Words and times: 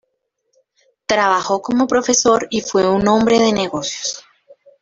Trabajó 1.05 1.61
como 1.61 1.85
profesor 1.85 2.47
y 2.49 2.61
fue 2.61 2.89
un 2.89 3.07
hombre 3.07 3.37
de 3.37 3.53
negocios. 3.53 4.25